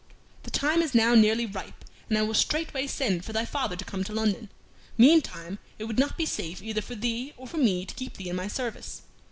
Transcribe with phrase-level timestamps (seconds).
[0.41, 3.85] The time is now nearly ripe, and I will straightway send for thy father to
[3.85, 4.49] come to London.
[4.97, 8.29] Meantime it would not be safe either for thee or for me to keep thee
[8.29, 9.03] in my service.